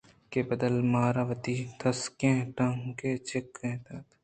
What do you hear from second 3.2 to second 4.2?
جِکّ ئے دات